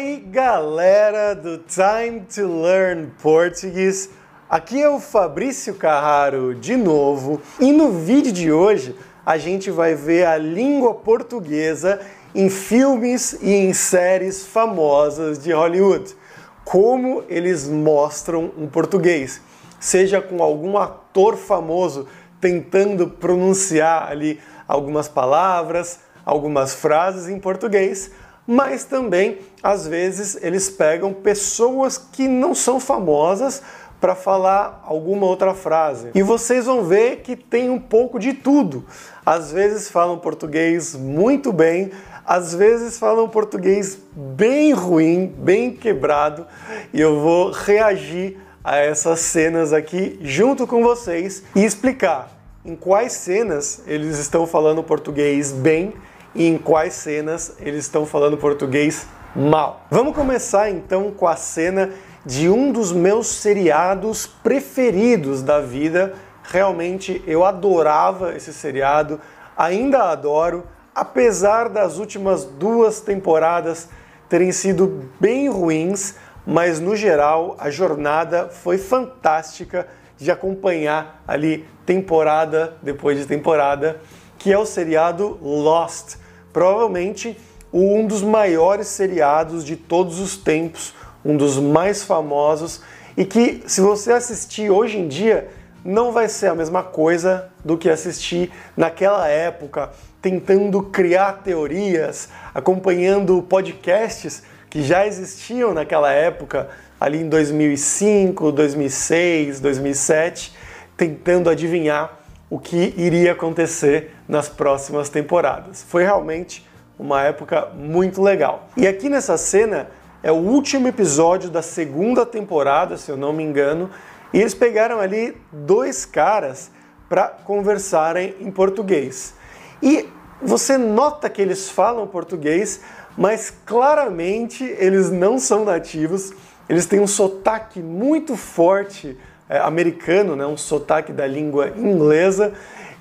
aí, 0.00 0.16
galera 0.16 1.34
do 1.34 1.58
Time 1.58 2.20
to 2.22 2.62
Learn 2.62 3.12
Português. 3.22 4.08
Aqui 4.48 4.80
é 4.80 4.88
o 4.88 4.98
Fabrício 4.98 5.74
Carraro 5.74 6.54
de 6.54 6.74
novo 6.74 7.38
e 7.60 7.70
no 7.70 7.92
vídeo 7.92 8.32
de 8.32 8.50
hoje 8.50 8.96
a 9.26 9.36
gente 9.36 9.70
vai 9.70 9.94
ver 9.94 10.24
a 10.24 10.38
língua 10.38 10.94
portuguesa 10.94 12.00
em 12.34 12.48
filmes 12.48 13.34
e 13.42 13.52
em 13.52 13.74
séries 13.74 14.46
famosas 14.46 15.38
de 15.38 15.52
Hollywood. 15.52 16.16
Como 16.64 17.22
eles 17.28 17.68
mostram 17.68 18.50
um 18.56 18.66
português, 18.66 19.42
seja 19.78 20.22
com 20.22 20.42
algum 20.42 20.78
ator 20.78 21.36
famoso 21.36 22.08
tentando 22.40 23.06
pronunciar 23.06 24.10
ali 24.10 24.40
algumas 24.66 25.08
palavras, 25.08 26.00
algumas 26.24 26.72
frases 26.72 27.28
em 27.28 27.38
português, 27.38 28.10
mas 28.46 28.84
também 28.84 29.38
às 29.62 29.86
vezes 29.86 30.38
eles 30.42 30.70
pegam 30.70 31.12
pessoas 31.12 31.98
que 31.98 32.26
não 32.26 32.54
são 32.54 32.80
famosas 32.80 33.62
para 34.00 34.14
falar 34.14 34.82
alguma 34.86 35.26
outra 35.26 35.52
frase. 35.54 36.10
E 36.14 36.22
vocês 36.22 36.64
vão 36.64 36.84
ver 36.84 37.16
que 37.18 37.36
tem 37.36 37.68
um 37.68 37.78
pouco 37.78 38.18
de 38.18 38.32
tudo. 38.32 38.84
Às 39.24 39.52
vezes 39.52 39.90
falam 39.90 40.18
português 40.18 40.94
muito 40.94 41.52
bem, 41.52 41.90
às 42.24 42.54
vezes 42.54 42.98
falam 42.98 43.28
português 43.28 43.98
bem 44.14 44.72
ruim, 44.72 45.26
bem 45.26 45.70
quebrado, 45.70 46.46
e 46.92 47.00
eu 47.00 47.20
vou 47.20 47.50
reagir 47.50 48.38
a 48.64 48.76
essas 48.76 49.20
cenas 49.20 49.72
aqui 49.72 50.18
junto 50.22 50.66
com 50.66 50.82
vocês 50.82 51.42
e 51.54 51.64
explicar 51.64 52.30
em 52.64 52.76
quais 52.76 53.12
cenas 53.12 53.82
eles 53.86 54.18
estão 54.18 54.46
falando 54.46 54.82
português 54.82 55.50
bem 55.50 55.94
e 56.34 56.46
em 56.46 56.58
quais 56.58 56.94
cenas 56.94 57.54
eles 57.58 57.84
estão 57.84 58.04
falando 58.04 58.36
português 58.36 59.06
mal. 59.34 59.86
Vamos 59.90 60.14
começar 60.14 60.70
então 60.70 61.12
com 61.12 61.26
a 61.26 61.36
cena 61.36 61.90
de 62.24 62.48
um 62.48 62.72
dos 62.72 62.92
meus 62.92 63.26
seriados 63.28 64.26
preferidos 64.26 65.42
da 65.42 65.60
vida. 65.60 66.14
Realmente 66.42 67.22
eu 67.26 67.44
adorava 67.44 68.34
esse 68.34 68.52
seriado, 68.52 69.20
ainda 69.56 70.10
adoro, 70.10 70.66
apesar 70.94 71.68
das 71.68 71.98
últimas 71.98 72.44
duas 72.44 73.00
temporadas 73.00 73.88
terem 74.28 74.52
sido 74.52 75.08
bem 75.20 75.48
ruins, 75.48 76.14
mas 76.46 76.80
no 76.80 76.96
geral 76.96 77.56
a 77.58 77.70
jornada 77.70 78.48
foi 78.48 78.78
fantástica 78.78 79.86
de 80.16 80.30
acompanhar 80.30 81.22
ali 81.26 81.66
temporada 81.86 82.76
depois 82.82 83.18
de 83.18 83.26
temporada, 83.26 84.00
que 84.38 84.52
é 84.52 84.58
o 84.58 84.66
seriado 84.66 85.38
Lost. 85.40 86.16
Provavelmente 86.52 87.38
um 87.72 88.06
dos 88.06 88.22
maiores 88.22 88.88
seriados 88.88 89.64
de 89.64 89.76
todos 89.76 90.18
os 90.18 90.36
tempos, 90.36 90.94
um 91.24 91.36
dos 91.36 91.58
mais 91.58 92.02
famosos 92.02 92.82
e 93.16 93.24
que 93.24 93.62
se 93.66 93.80
você 93.80 94.12
assistir 94.12 94.70
hoje 94.70 94.98
em 94.98 95.08
dia 95.08 95.48
não 95.84 96.12
vai 96.12 96.28
ser 96.28 96.48
a 96.48 96.54
mesma 96.54 96.82
coisa 96.82 97.48
do 97.64 97.76
que 97.76 97.88
assistir 97.88 98.52
naquela 98.76 99.28
época, 99.28 99.90
tentando 100.20 100.82
criar 100.82 101.42
teorias, 101.42 102.28
acompanhando 102.54 103.42
podcasts 103.42 104.42
que 104.68 104.82
já 104.82 105.06
existiam 105.06 105.72
naquela 105.72 106.12
época, 106.12 106.68
ali 107.00 107.18
em 107.18 107.28
2005, 107.28 108.52
2006, 108.52 109.60
2007, 109.60 110.54
tentando 110.96 111.48
adivinhar 111.48 112.20
o 112.48 112.58
que 112.58 112.94
iria 112.96 113.32
acontecer 113.32 114.14
nas 114.28 114.48
próximas 114.48 115.08
temporadas. 115.08 115.82
Foi 115.88 116.04
realmente 116.04 116.68
uma 117.00 117.22
época 117.22 117.70
muito 117.74 118.20
legal. 118.20 118.68
E 118.76 118.86
aqui 118.86 119.08
nessa 119.08 119.38
cena 119.38 119.88
é 120.22 120.30
o 120.30 120.34
último 120.34 120.86
episódio 120.86 121.48
da 121.48 121.62
segunda 121.62 122.26
temporada, 122.26 122.98
se 122.98 123.10
eu 123.10 123.16
não 123.16 123.32
me 123.32 123.42
engano, 123.42 123.90
e 124.34 124.38
eles 124.38 124.54
pegaram 124.54 125.00
ali 125.00 125.34
dois 125.50 126.04
caras 126.04 126.70
para 127.08 127.28
conversarem 127.28 128.36
em 128.38 128.50
português. 128.50 129.34
E 129.82 130.10
você 130.42 130.76
nota 130.76 131.30
que 131.30 131.40
eles 131.40 131.70
falam 131.70 132.06
português, 132.06 132.82
mas 133.16 133.50
claramente 133.64 134.62
eles 134.78 135.10
não 135.10 135.38
são 135.38 135.64
nativos. 135.64 136.34
Eles 136.68 136.84
têm 136.84 137.00
um 137.00 137.06
sotaque 137.06 137.80
muito 137.80 138.36
forte 138.36 139.18
é, 139.48 139.58
americano, 139.58 140.36
né? 140.36 140.46
um 140.46 140.56
sotaque 140.56 141.12
da 141.12 141.26
língua 141.26 141.72
inglesa, 141.76 142.52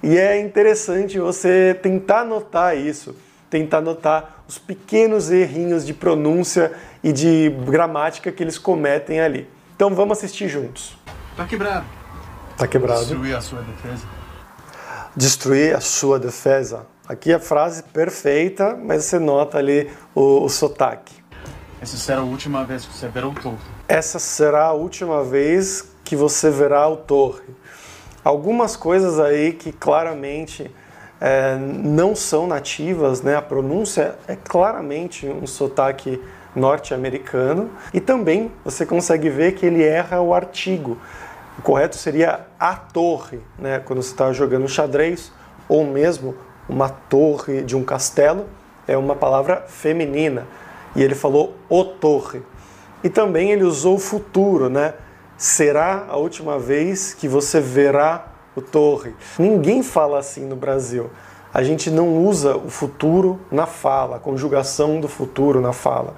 e 0.02 0.18
é 0.18 0.40
interessante 0.40 1.20
você 1.20 1.78
tentar 1.84 2.24
notar 2.24 2.78
isso, 2.78 3.14
tentar 3.50 3.82
notar 3.82 4.44
os 4.48 4.58
pequenos 4.58 5.32
errinhos 5.32 5.86
de 5.86 5.94
pronúncia 5.94 6.72
e 7.04 7.12
de 7.12 7.50
gramática 7.66 8.32
que 8.32 8.44
eles 8.44 8.58
cometem 8.58 9.20
ali. 9.20 9.50
Então 9.76 9.94
vamos 9.96 10.18
assistir 10.18 10.48
juntos. 10.48 10.98
Tá 11.36 11.46
quebrado. 11.46 11.86
Tá 12.58 12.68
quebrado. 12.68 13.00
Destruir 13.00 13.36
a 13.36 13.42
sua 13.42 13.62
defesa. 13.62 14.08
Destruir 15.16 15.76
a 15.76 15.82
sua 15.82 16.20
defesa. 16.20 16.86
Aqui 17.08 17.34
a 17.34 17.40
frase 17.40 17.84
perfeita, 17.84 18.78
mas 18.80 19.06
você 19.06 19.18
nota 19.18 19.58
ali 19.58 19.90
o, 20.14 20.44
o 20.44 20.50
sotaque. 20.50 21.16
Essa 21.82 21.98
será 21.98 22.20
a 22.20 22.24
última 22.24 22.66
vez 22.66 22.86
que 22.86 22.94
você 22.94 23.08
verá 23.08 23.28
o 23.28 23.34
torre. 23.34 23.58
Essa 23.88 24.20
será 24.20 24.66
a 24.66 24.74
última 24.74 25.24
vez 25.24 25.92
que 26.04 26.16
você 26.16 26.52
verá 26.52 26.88
o 26.88 26.98
torre. 26.98 27.56
Algumas 28.24 28.76
coisas 28.76 29.18
aí 29.18 29.54
que 29.54 29.72
claramente 29.72 30.70
é, 31.20 31.56
não 31.58 32.16
são 32.16 32.48
nativas, 32.48 33.22
né? 33.22 33.36
A 33.36 33.42
pronúncia 33.42 34.16
é 34.28 34.36
claramente 34.36 35.28
um 35.28 35.46
sotaque 35.46 36.22
norte-americano 36.56 37.70
e 37.94 38.00
também 38.00 38.52
você 38.64 38.86
consegue 38.86 39.30
ver 39.30 39.54
que 39.54 39.66
ele 39.66 39.84
erra 39.84 40.22
o 40.22 40.34
artigo. 40.34 40.98
O 41.58 41.62
correto 41.62 41.98
seria 41.98 42.48
a 42.60 42.76
torre, 42.76 43.42
né? 43.58 43.80
Quando 43.80 44.02
você 44.02 44.12
está 44.12 44.32
jogando 44.32 44.68
xadrez 44.68 45.32
ou 45.68 45.86
mesmo 45.86 46.36
uma 46.68 46.88
torre 46.88 47.64
de 47.64 47.76
um 47.76 47.84
castelo, 47.84 48.46
é 48.88 48.98
uma 48.98 49.16
palavra 49.16 49.66
feminina. 49.68 50.48
E 50.96 51.04
ele 51.04 51.16
falou 51.16 51.56
o 51.68 51.84
torre. 51.84 52.42
E 53.04 53.10
também 53.10 53.52
ele 53.52 53.64
usou 53.64 53.96
o 53.96 54.00
futuro, 54.00 54.70
né? 54.70 54.94
Será 55.38 56.06
a 56.10 56.18
última 56.18 56.58
vez 56.58 57.14
que 57.14 57.28
você 57.28 57.62
verá 57.62 58.26
o 58.60 58.62
torre. 58.62 59.16
Ninguém 59.38 59.82
fala 59.82 60.20
assim 60.20 60.46
no 60.46 60.56
Brasil. 60.56 61.10
A 61.54 61.64
gente 61.64 61.90
não 61.90 62.24
usa 62.24 62.56
o 62.56 62.70
futuro 62.70 63.40
na 63.52 63.66
fala, 63.66 64.18
a 64.18 64.20
conjugação 64.20 65.00
do 65.00 65.08
futuro 65.08 65.60
na 65.60 65.74
fala. 65.74 66.16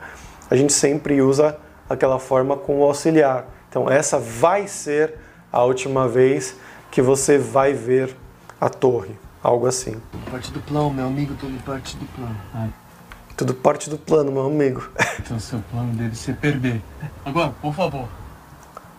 A 0.50 0.56
gente 0.56 0.74
sempre 0.74 1.22
usa 1.22 1.57
aquela 1.90 2.19
forma 2.19 2.57
com 2.57 2.81
o 2.81 2.84
auxiliar. 2.84 3.47
Então, 3.69 3.90
essa 3.90 4.19
vai 4.19 4.68
ser 4.68 5.16
a 5.52 5.63
última 5.63 6.07
vez 6.07 6.56
que 6.91 7.02
você 7.02 7.38
vai 7.38 7.72
ver 7.72 8.16
a 8.59 8.68
torre. 8.68 9.18
Algo 9.41 9.66
assim. 9.66 9.96
Tudo 10.12 10.29
parte 10.29 10.52
do 10.52 10.59
plano, 10.59 10.91
meu 10.91 11.08
amigo, 11.08 11.34
tudo 11.40 11.63
parte 11.63 11.96
do 11.96 12.06
plano. 12.06 12.35
Ai. 12.53 12.69
Tudo 13.38 13.53
parte 13.56 13.90
do 13.90 13.97
plano, 13.97 14.31
meu 14.31 14.46
amigo. 14.46 14.88
Então, 15.19 15.40
seu 15.40 15.59
plano 15.72 15.94
deve 15.94 16.16
ser 16.16 16.35
perder. 16.35 16.81
Agora, 17.25 17.53
por 17.62 17.73
favor. 17.73 18.08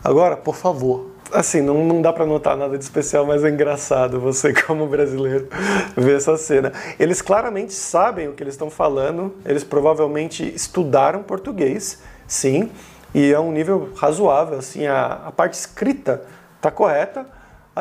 Agora, 0.02 0.36
por 0.36 0.56
favor. 0.56 1.11
Assim, 1.32 1.62
não, 1.62 1.84
não 1.84 2.02
dá 2.02 2.12
para 2.12 2.26
notar 2.26 2.56
nada 2.56 2.76
de 2.76 2.84
especial, 2.84 3.26
mas 3.26 3.42
é 3.42 3.48
engraçado 3.48 4.20
você, 4.20 4.52
como 4.66 4.86
brasileiro, 4.86 5.48
ver 5.96 6.16
essa 6.16 6.36
cena. 6.36 6.72
Eles 6.98 7.22
claramente 7.22 7.72
sabem 7.72 8.28
o 8.28 8.32
que 8.32 8.42
eles 8.42 8.54
estão 8.54 8.70
falando, 8.70 9.34
eles 9.44 9.64
provavelmente 9.64 10.44
estudaram 10.54 11.22
português, 11.22 12.02
sim, 12.26 12.70
e 13.14 13.32
é 13.32 13.40
um 13.40 13.50
nível 13.50 13.90
razoável. 13.96 14.58
Assim, 14.58 14.86
a, 14.86 15.20
a 15.26 15.32
parte 15.32 15.54
escrita 15.54 16.22
está 16.56 16.70
correta, 16.70 17.26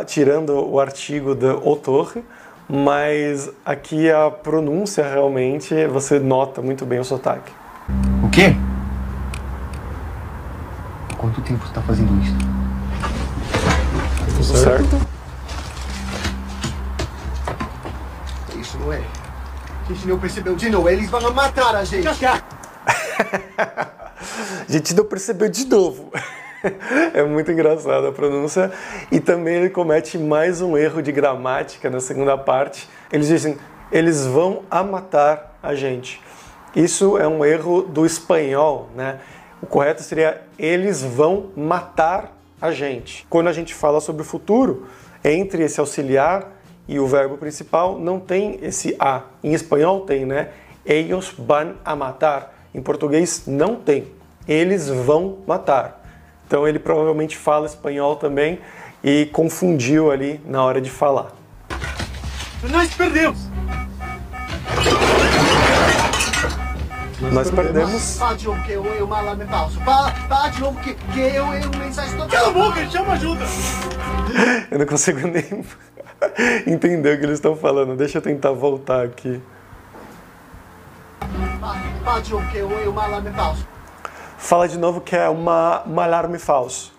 tirando 0.05 0.53
o 0.67 0.79
artigo 0.79 1.35
da 1.35 1.53
Torre, 1.83 2.23
mas 2.69 3.49
aqui 3.65 4.09
a 4.09 4.31
pronúncia 4.31 5.05
realmente 5.07 5.85
você 5.87 6.19
nota 6.19 6.61
muito 6.61 6.85
bem 6.85 6.99
o 6.99 7.03
sotaque. 7.03 7.51
O 8.23 8.29
quê? 8.29 8.55
Quanto 11.17 11.41
tempo 11.41 11.59
você 11.59 11.67
está 11.67 11.81
fazendo 11.81 12.11
isso? 12.23 12.60
Tudo 14.51 14.63
certo? 14.63 15.01
Isso 18.59 18.77
não 18.79 18.91
é. 18.91 18.99
A 18.99 19.93
gente 19.93 20.07
não 20.09 20.19
percebeu 20.19 20.57
de 20.57 20.69
novo. 20.69 20.89
Eles 20.89 21.09
vão 21.09 21.33
matar 21.33 21.73
a 21.73 21.85
gente. 21.85 22.05
A 22.05 22.13
gente 24.67 24.93
não 24.93 25.05
percebeu 25.05 25.47
de 25.49 25.65
novo. 25.65 26.11
É 27.15 27.23
muito 27.23 27.51
engraçado 27.51 28.05
a 28.05 28.11
pronúncia. 28.11 28.71
E 29.11 29.19
também 29.19 29.55
ele 29.55 29.71
comete 29.71 30.15
mais 30.15 30.61
um 30.61 30.77
erro 30.77 31.01
de 31.01 31.11
gramática 31.11 31.89
na 31.89 31.99
segunda 31.99 32.37
parte. 32.37 32.87
Eles 33.11 33.29
dizem, 33.29 33.57
eles 33.91 34.27
vão 34.27 34.61
a 34.69 34.83
matar 34.83 35.57
a 35.63 35.73
gente. 35.73 36.21
Isso 36.75 37.17
é 37.17 37.27
um 37.27 37.43
erro 37.43 37.81
do 37.81 38.05
espanhol, 38.05 38.91
né? 38.95 39.21
O 39.59 39.65
correto 39.65 40.03
seria, 40.03 40.39
eles 40.59 41.01
vão 41.01 41.49
matar 41.55 42.31
a 42.61 42.71
gente. 42.71 43.25
Quando 43.29 43.47
a 43.47 43.53
gente 43.53 43.73
fala 43.73 43.99
sobre 43.99 44.21
o 44.21 44.25
futuro, 44.25 44.85
entre 45.23 45.63
esse 45.63 45.79
auxiliar 45.79 46.51
e 46.87 46.99
o 46.99 47.07
verbo 47.07 47.37
principal, 47.37 47.97
não 47.97 48.19
tem 48.19 48.59
esse 48.61 48.95
a. 48.99 49.23
Em 49.43 49.53
espanhol 49.53 50.01
tem, 50.01 50.25
né? 50.25 50.49
Ellos 50.85 51.33
van 51.37 51.75
a 51.83 51.95
matar. 51.95 52.55
Em 52.73 52.81
português 52.81 53.43
não 53.47 53.75
tem. 53.75 54.07
Eles 54.47 54.87
vão 54.87 55.39
matar. 55.47 56.01
Então 56.47 56.67
ele 56.67 56.79
provavelmente 56.79 57.37
fala 57.37 57.65
espanhol 57.65 58.15
também 58.15 58.59
e 59.03 59.25
confundiu 59.27 60.11
ali 60.11 60.39
na 60.45 60.63
hora 60.63 60.81
de 60.81 60.89
falar. 60.89 61.31
Nós 62.69 62.93
perdemos! 62.93 63.50
Mensagem 71.77 72.17
do... 72.17 72.27
Cala 72.27 72.47
a 72.47 72.51
boca, 72.51 72.89
chama 72.89 73.13
ajuda! 73.13 73.45
Eu 74.71 74.79
não 74.79 74.85
consigo 74.87 75.27
nem 75.27 75.63
entender 76.65 77.15
o 77.15 77.19
que 77.19 77.25
eles 77.25 77.35
estão 77.35 77.55
falando. 77.55 77.95
Deixa 77.95 78.17
eu 78.17 78.21
tentar 78.21 78.51
voltar 78.51 79.03
aqui. 79.03 79.41
E. 83.59 83.65
Fala 84.37 84.67
de 84.67 84.79
novo 84.79 84.99
que 84.99 85.15
é 85.15 85.29
uma, 85.29 85.83
um 85.87 85.99
alarme 85.99 86.39
falso. 86.39 86.91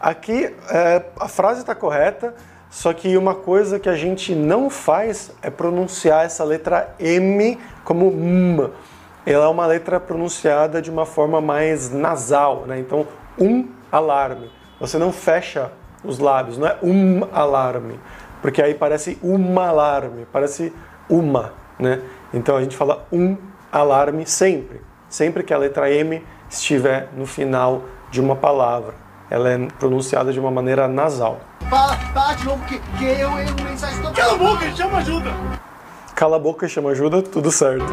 Aqui 0.00 0.54
é, 0.70 1.04
a 1.20 1.28
frase 1.28 1.60
está 1.60 1.74
correta, 1.74 2.34
só 2.70 2.92
que 2.92 3.16
uma 3.16 3.34
coisa 3.34 3.78
que 3.78 3.88
a 3.88 3.96
gente 3.96 4.34
não 4.34 4.70
faz 4.70 5.30
é 5.42 5.50
pronunciar 5.50 6.24
essa 6.24 6.42
letra 6.42 6.94
M 6.98 7.58
como 7.84 8.10
M. 8.10 8.70
Ela 9.30 9.44
é 9.44 9.48
uma 9.48 9.66
letra 9.66 10.00
pronunciada 10.00 10.80
de 10.80 10.90
uma 10.90 11.04
forma 11.04 11.38
mais 11.38 11.92
nasal, 11.92 12.64
né? 12.66 12.78
Então, 12.78 13.06
um 13.38 13.68
alarme. 13.92 14.50
Você 14.80 14.96
não 14.96 15.12
fecha 15.12 15.70
os 16.02 16.18
lábios, 16.18 16.56
não 16.56 16.66
é 16.66 16.78
um 16.82 17.28
alarme, 17.30 18.00
porque 18.40 18.62
aí 18.62 18.72
parece 18.72 19.18
uma 19.22 19.68
alarme, 19.68 20.26
parece 20.32 20.72
uma, 21.10 21.52
né? 21.78 22.00
Então 22.32 22.56
a 22.56 22.62
gente 22.62 22.74
fala 22.74 23.06
um 23.12 23.36
alarme 23.70 24.24
sempre, 24.24 24.80
sempre 25.10 25.42
que 25.42 25.52
a 25.52 25.58
letra 25.58 25.90
M 25.90 26.24
estiver 26.48 27.10
no 27.14 27.26
final 27.26 27.82
de 28.10 28.22
uma 28.22 28.34
palavra. 28.34 28.94
Ela 29.28 29.50
é 29.50 29.58
pronunciada 29.78 30.32
de 30.32 30.40
uma 30.40 30.50
maneira 30.50 30.88
nasal. 30.88 31.40
Fala, 31.68 31.96
fala 32.14 32.32
de 32.32 32.46
novo 32.46 32.64
que, 32.64 32.78
que 32.78 33.04
eu 33.04 33.30
e 33.38 33.62
mensagem 33.62 34.00
do... 34.00 34.10
Cala 34.10 34.32
a 34.32 34.38
boca, 34.38 34.70
chama 34.74 34.98
ajuda! 34.98 35.30
Cala 36.14 36.36
a 36.36 36.38
boca 36.38 36.64
e 36.64 36.68
chama 36.70 36.90
ajuda, 36.92 37.20
tudo 37.20 37.52
certo. 37.52 37.84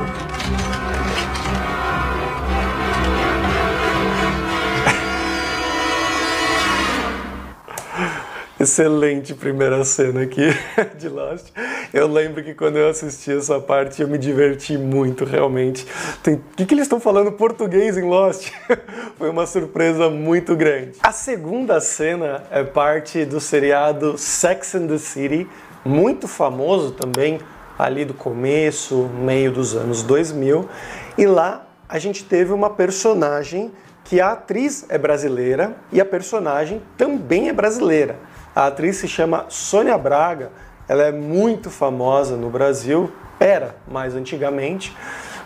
Excelente 8.58 9.34
primeira 9.34 9.84
cena 9.84 10.22
aqui 10.22 10.48
de 10.98 11.10
Lost. 11.10 11.48
Eu 11.94 12.08
lembro 12.08 12.42
que 12.42 12.54
quando 12.54 12.78
eu 12.78 12.88
assisti 12.88 13.34
essa 13.34 13.60
parte 13.60 14.02
eu 14.02 14.08
me 14.08 14.18
diverti 14.18 14.78
muito, 14.78 15.26
realmente. 15.26 15.86
Tem... 16.24 16.36
O 16.36 16.42
que, 16.56 16.66
que 16.66 16.74
eles 16.74 16.84
estão 16.84 16.98
falando 16.98 17.34
português 17.34 17.98
em 17.98 18.04
Lost? 18.04 18.50
Foi 19.20 19.30
uma 19.30 19.46
surpresa 19.46 20.10
muito 20.10 20.56
grande. 20.56 20.94
A 21.04 21.12
segunda 21.12 21.82
cena 21.82 22.44
é 22.50 22.64
parte 22.64 23.26
do 23.26 23.42
seriado 23.42 24.18
Sex 24.18 24.76
and 24.76 24.88
the 24.88 25.00
City, 25.00 25.46
muito 25.84 26.26
famoso 26.26 26.92
também, 26.92 27.42
ali 27.78 28.06
do 28.06 28.14
começo, 28.14 29.10
meio 29.20 29.52
dos 29.52 29.76
anos 29.76 30.02
2000. 30.02 30.70
E 31.18 31.26
lá 31.26 31.68
a 31.90 32.00
gente 32.00 32.24
teve 32.24 32.54
uma 32.54 32.70
personagem 32.70 33.74
que 34.06 34.22
a 34.22 34.32
atriz 34.32 34.86
é 34.88 34.98
brasileira 34.98 35.76
e 35.92 36.00
a 36.00 36.06
personagem 36.06 36.82
também 36.96 37.50
é 37.50 37.54
brasileira. 37.54 38.18
A 38.56 38.68
atriz 38.68 38.96
se 38.96 39.08
chama 39.10 39.48
Sônia 39.50 39.98
Braga, 39.98 40.50
ela 40.88 41.04
é 41.04 41.12
muito 41.12 41.70
famosa 41.70 42.38
no 42.38 42.50
Brasil, 42.50 43.12
era 43.38 43.76
mais 43.86 44.16
antigamente, 44.16 44.96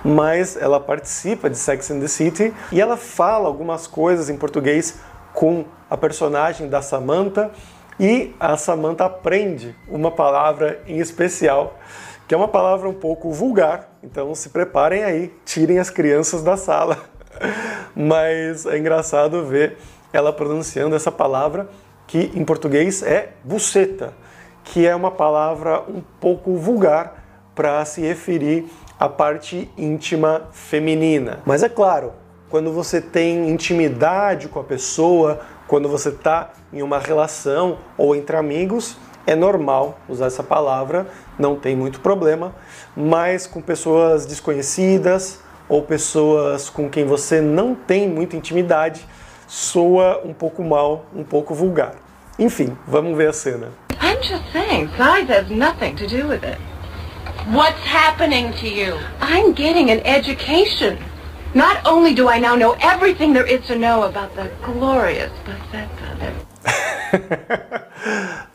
mas 0.05 0.55
ela 0.55 0.79
participa 0.79 1.49
de 1.49 1.57
Sex 1.57 1.89
and 1.89 2.01
the 2.01 2.07
City 2.07 2.53
e 2.71 2.79
ela 2.79 2.95
fala 2.95 3.47
algumas 3.47 3.87
coisas 3.87 4.29
em 4.29 4.37
português 4.37 4.99
com 5.33 5.65
a 5.89 5.97
personagem 5.97 6.69
da 6.69 6.83
Samantha 6.83 7.49
e 7.99 8.35
a 8.39 8.55
Samantha 8.55 9.05
aprende 9.05 9.75
uma 9.87 10.11
palavra 10.11 10.79
em 10.85 10.99
especial, 10.99 11.79
que 12.27 12.35
é 12.35 12.37
uma 12.37 12.47
palavra 12.47 12.87
um 12.87 12.93
pouco 12.93 13.31
vulgar, 13.31 13.89
então 14.03 14.35
se 14.35 14.49
preparem 14.49 15.03
aí, 15.03 15.33
tirem 15.43 15.79
as 15.79 15.89
crianças 15.89 16.43
da 16.43 16.55
sala. 16.55 16.99
Mas 17.95 18.67
é 18.67 18.77
engraçado 18.77 19.43
ver 19.47 19.77
ela 20.13 20.31
pronunciando 20.31 20.95
essa 20.95 21.11
palavra 21.11 21.67
que 22.09 22.31
em 22.33 22.43
português 22.43 23.03
é 23.03 23.33
buceta, 23.43 24.15
que 24.63 24.85
é 24.87 24.95
uma 24.95 25.11
palavra 25.11 25.83
um 25.87 26.01
pouco 26.19 26.55
vulgar 26.55 27.23
para 27.53 27.85
se 27.85 28.01
referir 28.01 28.65
à 28.99 29.07
parte 29.07 29.69
íntima 29.77 30.47
feminina. 30.51 31.39
Mas 31.45 31.61
é 31.61 31.69
claro, 31.69 32.13
quando 32.49 32.73
você 32.73 32.99
tem 32.99 33.47
intimidade 33.47 34.47
com 34.47 34.59
a 34.59 34.63
pessoa, 34.63 35.41
quando 35.67 35.87
você 35.87 36.09
está 36.09 36.49
em 36.73 36.81
uma 36.81 36.97
relação 36.97 37.77
ou 37.95 38.15
entre 38.15 38.35
amigos, 38.35 38.97
é 39.27 39.35
normal 39.35 39.99
usar 40.09 40.25
essa 40.25 40.41
palavra, 40.41 41.05
não 41.37 41.55
tem 41.55 41.75
muito 41.75 41.99
problema, 41.99 42.55
mas 42.97 43.45
com 43.45 43.61
pessoas 43.61 44.25
desconhecidas 44.25 45.41
ou 45.69 45.83
pessoas 45.83 46.71
com 46.71 46.89
quem 46.89 47.05
você 47.05 47.39
não 47.39 47.75
tem 47.75 48.09
muita 48.09 48.35
intimidade, 48.35 49.07
soa 49.49 50.21
um 50.23 50.31
pouco 50.31 50.63
mal, 50.63 51.05
um 51.13 51.23
pouco 51.23 51.53
vulgar. 51.55 51.95
Enfim, 52.37 52.77
vamos 52.87 53.17
ver 53.17 53.29
a 53.29 53.33
cena. 53.33 53.71
I'm 53.99 54.21
just 54.21 54.43
saying, 54.53 54.89
size 54.95 55.27
has 55.27 55.49
nothing 55.49 55.95
to 55.97 56.07
do 56.07 56.27
with 56.27 56.43
it. 56.43 56.57
What's 57.51 57.83
happening 57.83 58.53
to 58.53 58.69
you? 58.69 58.97
I'm 59.19 59.53
getting 59.53 59.89
an 59.89 60.01
education. 60.05 60.99
Not 61.55 61.85
only 61.85 62.13
do 62.13 62.29
I 62.29 62.39
now 62.39 62.55
know 62.55 62.77
everything 62.79 63.33
there 63.33 63.45
is 63.45 63.65
to 63.67 63.75
know 63.75 64.03
about 64.03 64.35
the 64.35 64.51
glorious 64.63 65.31
Basetta. 65.43 66.35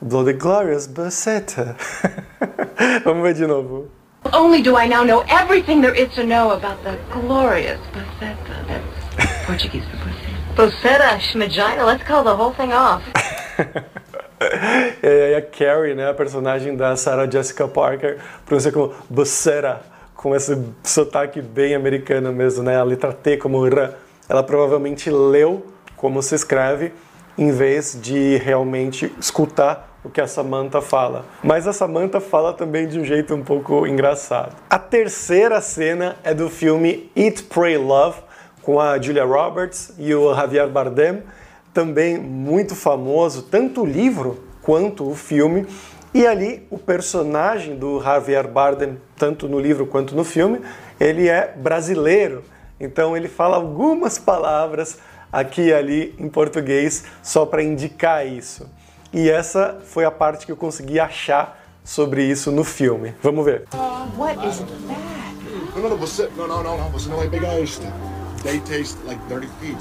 Bloody 0.00 0.32
Glorious 0.38 0.87
Basetta. 0.87 1.76
vamos 3.05 3.23
ver 3.23 3.35
de 3.35 3.49
novo. 3.49 3.90
Only 4.32 4.62
do 4.62 4.76
I 4.76 4.87
now 4.87 5.02
know 5.02 5.25
everything 5.29 5.81
there 5.81 5.94
is 5.94 6.14
to 6.14 6.25
know 6.25 6.52
about 6.52 6.82
the 6.85 6.97
glorious 7.11 7.81
Basetta. 7.93 8.67
That's 8.69 9.44
Portuguese 9.47 9.85
for. 9.90 10.03
Boceta, 10.54 11.18
schmagina, 11.18 11.84
let's 11.84 12.04
call 12.04 12.22
the 12.22 12.32
whole 12.32 12.52
thing 12.54 12.72
off. 12.72 13.02
e 15.02 15.34
a 15.34 15.42
Carrie, 15.42 15.96
né, 15.96 16.08
a 16.08 16.14
personagem 16.14 16.76
da 16.76 16.94
Sarah 16.94 17.28
Jessica 17.28 17.66
Parker, 17.66 18.18
pronuncia 18.46 18.70
como 18.70 18.94
Bucera, 19.10 19.80
com 20.14 20.32
esse 20.32 20.56
sotaque 20.84 21.42
bem 21.42 21.74
americano 21.74 22.32
mesmo, 22.32 22.62
né, 22.62 22.78
a 22.78 22.84
letra 22.84 23.12
T 23.12 23.36
como 23.36 23.66
R. 23.66 23.94
Ela 24.28 24.44
provavelmente 24.44 25.10
leu 25.10 25.66
como 25.96 26.23
se 26.23 26.37
escreve, 26.37 26.92
em 27.37 27.50
vez 27.50 27.99
de 28.00 28.37
realmente 28.37 29.12
escutar 29.18 29.99
o 30.04 30.08
que 30.08 30.20
a 30.20 30.26
Samantha 30.28 30.80
fala. 30.80 31.25
Mas 31.42 31.66
a 31.66 31.73
Samantha 31.73 32.20
fala 32.20 32.52
também 32.52 32.87
de 32.87 33.00
um 33.00 33.04
jeito 33.04 33.34
um 33.34 33.42
pouco 33.42 33.88
engraçado. 33.88 34.54
A 34.70 34.78
terceira 34.78 35.61
cena 35.61 36.14
é 36.23 36.32
do 36.32 36.49
filme 36.49 37.11
Eat, 37.16 37.42
Pray, 37.44 37.76
Love, 37.76 38.20
com 38.64 38.80
a 38.80 39.00
Julia 39.00 39.25
Roberts 39.25 39.92
e 39.99 40.14
o 40.14 40.35
Javier 40.35 40.68
Bardem, 40.68 41.23
também 41.73 42.18
muito 42.18 42.75
famoso, 42.75 43.42
tanto 43.42 43.83
o 43.83 43.87
livro 43.87 44.42
quanto 44.62 45.09
o 45.09 45.14
filme. 45.14 45.66
E 46.14 46.26
ali 46.26 46.66
o 46.71 46.78
personagem 46.78 47.76
do 47.76 48.00
Javier 48.00 48.49
Bardem, 48.49 48.99
tanto 49.16 49.49
no 49.49 49.59
livro 49.59 49.87
quanto 49.87 50.14
no 50.14 50.25
filme, 50.25 50.61
ele 50.99 51.28
é 51.28 51.52
brasileiro. 51.54 52.42
Então 52.78 53.16
ele 53.16 53.28
fala 53.28 53.56
algumas 53.56 54.18
palavras 54.18 54.99
aqui 55.33 55.62
e 55.62 55.75
ali 55.75 56.14
em 56.18 56.28
português 56.28 57.04
só 57.23 57.44
para 57.44 57.62
indicar 57.62 58.26
isso. 58.26 58.71
E 59.12 59.28
essa 59.28 59.80
foi 59.85 60.04
a 60.04 60.11
parte 60.11 60.47
que 60.47 60.52
eu 60.52 60.56
consegui 60.56 60.99
achar 60.99 61.61
sobre 61.85 62.25
isso 62.25 62.50
no 62.50 62.64
filme. 62.64 63.14
Vamos 63.23 63.44
ver. 63.44 63.64
What 64.16 64.47
is 64.47 64.59
that? 64.59 65.80
No, 65.80 65.88
no, 65.88 65.97
você, 65.97 66.30
não, 66.37 66.47
não, 66.47 66.62
não, 66.62 66.78
não, 66.78 66.90
você 66.90 67.09
não 67.09 67.16
vai 67.16 67.28
pegar 67.28 67.59
isto. 67.61 67.87
They 68.44 68.60
taste 68.60 68.98
like 69.06 69.18
dirty 69.26 69.48
feet. 69.58 69.78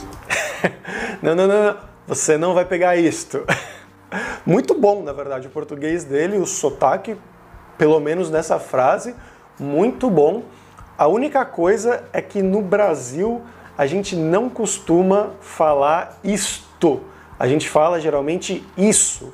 não, 1.21 1.35
não, 1.35 1.47
não, 1.47 1.63
não, 1.63 1.77
você 2.07 2.37
não 2.37 2.53
vai 2.53 2.63
pegar 2.63 2.95
isto. 2.95 3.45
Muito 4.45 4.73
bom, 4.73 5.03
na 5.03 5.11
verdade, 5.11 5.47
o 5.47 5.49
português 5.49 6.05
dele, 6.05 6.37
o 6.37 6.45
sotaque, 6.45 7.17
pelo 7.77 7.99
menos 7.99 8.29
nessa 8.29 8.57
frase, 8.59 9.15
muito 9.59 10.09
bom. 10.09 10.43
A 10.97 11.07
única 11.07 11.43
coisa 11.43 12.05
é 12.13 12.21
que 12.21 12.41
no 12.41 12.61
Brasil 12.61 13.41
a 13.77 13.85
gente 13.85 14.15
não 14.15 14.49
costuma 14.49 15.31
falar 15.41 16.19
isto. 16.23 17.01
A 17.37 17.47
gente 17.47 17.67
fala 17.67 17.99
geralmente 17.99 18.65
isso. 18.77 19.33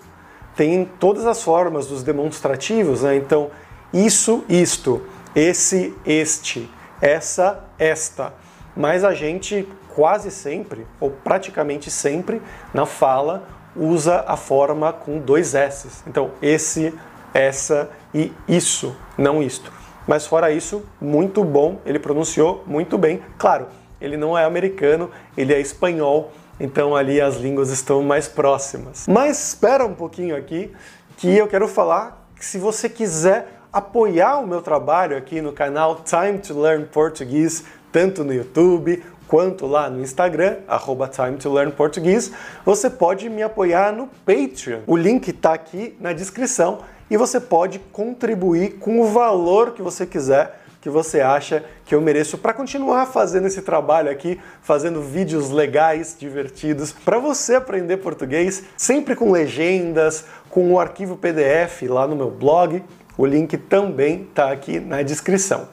Tem 0.55 0.85
todas 0.99 1.27
as 1.27 1.43
formas 1.43 1.85
dos 1.85 2.01
demonstrativos, 2.01 3.03
né? 3.03 3.15
Então, 3.15 3.51
isso, 3.93 4.43
isto, 4.49 5.03
esse, 5.35 5.93
este, 6.05 6.69
essa, 7.01 7.65
esta 7.77 8.33
mas 8.75 9.03
a 9.03 9.13
gente 9.13 9.67
quase 9.95 10.31
sempre, 10.31 10.85
ou 10.99 11.11
praticamente 11.11 11.91
sempre, 11.91 12.41
na 12.73 12.85
fala, 12.85 13.43
usa 13.75 14.23
a 14.27 14.37
forma 14.37 14.93
com 14.93 15.19
dois 15.19 15.53
S's. 15.53 16.03
Então, 16.07 16.31
esse, 16.41 16.93
essa 17.33 17.89
e 18.13 18.31
isso, 18.47 18.95
não 19.17 19.41
isto. 19.41 19.71
Mas 20.07 20.25
fora 20.25 20.51
isso, 20.51 20.83
muito 20.99 21.43
bom, 21.43 21.79
ele 21.85 21.99
pronunciou 21.99 22.63
muito 22.65 22.97
bem. 22.97 23.21
Claro, 23.37 23.67
ele 24.01 24.17
não 24.17 24.37
é 24.37 24.45
americano, 24.45 25.11
ele 25.37 25.53
é 25.53 25.59
espanhol, 25.59 26.31
então 26.59 26.95
ali 26.95 27.21
as 27.21 27.35
línguas 27.35 27.69
estão 27.69 28.01
mais 28.01 28.27
próximas. 28.27 29.05
Mas 29.07 29.49
espera 29.49 29.85
um 29.85 29.93
pouquinho 29.93 30.35
aqui, 30.35 30.71
que 31.17 31.37
eu 31.37 31.47
quero 31.47 31.67
falar 31.67 32.27
que 32.35 32.45
se 32.45 32.57
você 32.57 32.89
quiser 32.89 33.59
apoiar 33.71 34.39
o 34.39 34.47
meu 34.47 34.61
trabalho 34.61 35.15
aqui 35.15 35.41
no 35.41 35.53
canal 35.53 35.97
Time 35.97 36.39
to 36.39 36.59
Learn 36.59 36.85
Português, 36.85 37.65
tanto 37.91 38.23
no 38.23 38.33
YouTube 38.33 39.03
quanto 39.27 39.67
lá 39.67 39.89
no 39.89 40.01
Instagram, 40.01 40.57
arroba 40.67 41.07
Time 41.07 41.37
to 41.37 41.53
Learn 41.53 41.71
Português, 41.71 42.31
você 42.65 42.89
pode 42.89 43.29
me 43.29 43.43
apoiar 43.43 43.93
no 43.93 44.09
Patreon. 44.25 44.79
O 44.87 44.97
link 44.97 45.27
está 45.27 45.53
aqui 45.53 45.95
na 45.99 46.13
descrição 46.13 46.79
e 47.11 47.15
você 47.15 47.39
pode 47.39 47.77
contribuir 47.77 48.79
com 48.79 48.99
o 48.99 49.05
valor 49.05 49.73
que 49.73 49.83
você 49.83 50.05
quiser 50.05 50.59
que 50.81 50.89
você 50.89 51.19
acha 51.19 51.63
que 51.85 51.93
eu 51.93 52.01
mereço 52.01 52.37
para 52.37 52.53
continuar 52.53 53.05
fazendo 53.07 53.47
esse 53.47 53.61
trabalho 53.61 54.09
aqui, 54.09 54.39
fazendo 54.61 55.01
vídeos 55.01 55.49
legais, 55.49 56.15
divertidos, 56.17 56.91
para 56.91 57.19
você 57.19 57.55
aprender 57.55 57.97
português, 57.97 58.63
sempre 58.77 59.15
com 59.15 59.31
legendas, 59.31 60.25
com 60.49 60.71
o 60.71 60.79
arquivo 60.79 61.17
PDF 61.17 61.83
lá 61.89 62.07
no 62.07 62.15
meu 62.15 62.31
blog. 62.31 62.83
O 63.19 63.25
link 63.25 63.57
também 63.57 64.21
está 64.29 64.49
aqui 64.49 64.79
na 64.79 65.01
descrição. 65.01 65.67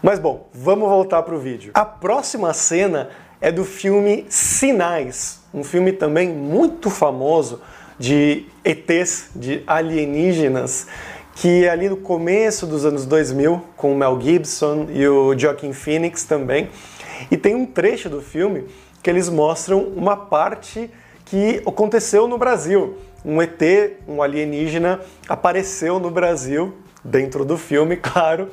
Mas 0.00 0.20
bom, 0.20 0.48
vamos 0.54 0.88
voltar 0.88 1.24
para 1.24 1.34
o 1.34 1.40
vídeo. 1.40 1.72
A 1.74 1.84
próxima 1.84 2.54
cena 2.54 3.10
é 3.40 3.50
do 3.50 3.64
filme 3.64 4.24
Sinais, 4.28 5.40
um 5.52 5.64
filme 5.64 5.90
também 5.90 6.28
muito 6.28 6.90
famoso 6.90 7.60
de 7.98 8.46
ETs, 8.64 9.30
de 9.34 9.64
alienígenas, 9.66 10.86
que 11.34 11.64
é 11.64 11.70
ali 11.70 11.88
no 11.88 11.96
começo 11.96 12.64
dos 12.64 12.84
anos 12.84 13.04
2000, 13.06 13.60
com 13.76 13.92
o 13.92 13.96
Mel 13.96 14.20
Gibson 14.20 14.86
e 14.90 15.04
o 15.08 15.36
Joaquin 15.36 15.72
Phoenix 15.72 16.22
também. 16.22 16.70
E 17.28 17.36
tem 17.36 17.56
um 17.56 17.66
trecho 17.66 18.08
do 18.08 18.22
filme 18.22 18.66
que 19.02 19.10
eles 19.10 19.28
mostram 19.28 19.82
uma 19.82 20.16
parte 20.16 20.88
que 21.24 21.60
aconteceu 21.66 22.28
no 22.28 22.38
Brasil. 22.38 22.98
Um 23.24 23.42
ET, 23.42 23.60
um 24.06 24.22
alienígena, 24.22 25.00
apareceu 25.28 25.98
no 25.98 26.08
Brasil, 26.08 26.83
dentro 27.04 27.44
do 27.44 27.58
filme, 27.58 27.96
claro, 28.00 28.48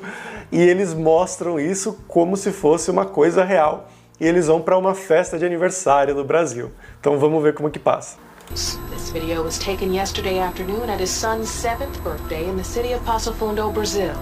e 0.50 0.60
eles 0.60 0.92
mostram 0.92 1.58
isso 1.58 1.98
como 2.06 2.36
se 2.36 2.52
fosse 2.52 2.90
uma 2.90 3.06
coisa 3.06 3.42
real. 3.42 3.88
E 4.20 4.26
eles 4.26 4.46
vão 4.46 4.60
para 4.60 4.78
uma 4.78 4.94
festa 4.94 5.36
de 5.36 5.44
aniversário 5.44 6.14
no 6.14 6.22
Brasil. 6.22 6.70
Então 7.00 7.18
vamos 7.18 7.42
ver 7.42 7.54
como 7.54 7.70
que 7.70 7.78
passa. 7.78 8.16
This 8.50 9.10
video 9.12 9.42
was 9.42 9.58
taken 9.58 9.94
yesterday 9.94 10.38
afternoon 10.38 10.90
at 10.90 11.00
his 11.00 11.10
son's 11.10 11.48
seventh 11.48 11.98
birthday 12.04 12.48
in 12.48 12.56
the 12.56 12.62
city 12.62 12.94
of 12.94 13.02
Passo 13.04 13.32
Fundo, 13.32 13.70
Brazil. 13.70 14.12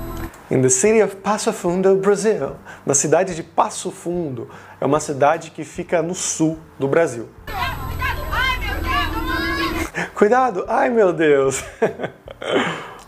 In 0.50 0.62
the 0.62 0.68
city 0.68 1.02
of 1.02 1.16
Passo 1.16 1.52
Fundo, 1.52 1.96
Brazil. 1.96 2.56
Na 2.86 2.94
cidade 2.94 3.34
de 3.34 3.42
Passo 3.42 3.90
Fundo. 3.90 4.48
É 4.80 4.86
uma 4.86 5.00
cidade 5.00 5.50
que 5.50 5.64
fica 5.64 6.00
no 6.00 6.14
sul 6.14 6.58
do 6.78 6.88
Brasil. 6.88 7.28
Cuidado! 10.14 10.64
Ai 10.68 10.90
meu 10.90 11.12
Deus! 11.12 11.64
Move, 11.80 12.10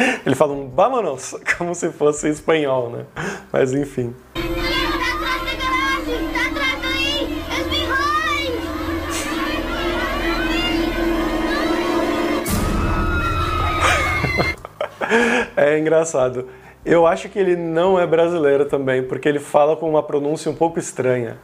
Ele 0.24 0.34
fala 0.34 0.52
um 0.52 0.70
como 1.58 1.74
se 1.74 1.90
fosse 1.90 2.28
espanhol, 2.28 2.90
né? 2.90 3.04
Mas 3.52 3.72
enfim. 3.72 4.14
É 15.56 15.76
engraçado. 15.76 16.48
Eu 16.84 17.04
acho 17.06 17.28
que 17.28 17.38
ele 17.38 17.56
não 17.56 17.98
é 17.98 18.06
brasileiro 18.06 18.64
também, 18.64 19.02
porque 19.02 19.28
ele 19.28 19.40
fala 19.40 19.76
com 19.76 19.90
uma 19.90 20.02
pronúncia 20.02 20.50
um 20.50 20.54
pouco 20.54 20.78
estranha. 20.78 21.36